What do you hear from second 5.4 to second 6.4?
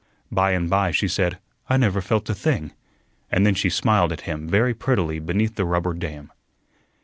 the rubber dam.